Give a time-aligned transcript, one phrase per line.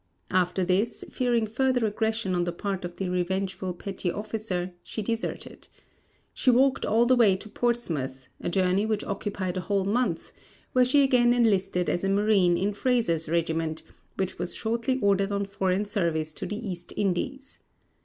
[0.31, 5.67] After this, fearing further aggression on the part of the revengeful petty officer she deserted.
[6.33, 10.31] She walked all the way to Portsmouth a journey which occupied a whole month
[10.71, 13.83] where she again enlisted as a marine in Fraser's regiment,
[14.17, 17.59] which was shortly ordered on foreign service to the East Indies.